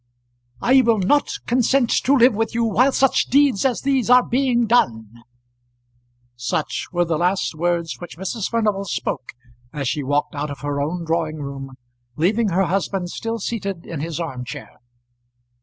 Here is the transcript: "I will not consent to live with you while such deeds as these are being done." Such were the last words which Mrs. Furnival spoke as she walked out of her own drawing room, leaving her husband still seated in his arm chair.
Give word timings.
"I 0.63 0.81
will 0.81 0.97
not 0.97 1.31
consent 1.45 1.91
to 2.05 2.15
live 2.17 2.33
with 2.33 2.55
you 2.55 2.63
while 2.63 2.91
such 2.91 3.25
deeds 3.25 3.63
as 3.65 3.81
these 3.83 4.09
are 4.09 4.23
being 4.25 4.65
done." 4.65 5.11
Such 6.35 6.87
were 6.91 7.05
the 7.05 7.19
last 7.19 7.53
words 7.53 7.97
which 7.99 8.17
Mrs. 8.17 8.49
Furnival 8.49 8.85
spoke 8.85 9.33
as 9.71 9.87
she 9.87 10.01
walked 10.01 10.33
out 10.33 10.49
of 10.49 10.61
her 10.61 10.81
own 10.81 11.05
drawing 11.05 11.39
room, 11.43 11.73
leaving 12.15 12.49
her 12.49 12.63
husband 12.63 13.11
still 13.11 13.37
seated 13.37 13.85
in 13.85 13.99
his 13.99 14.19
arm 14.19 14.43
chair. 14.43 14.79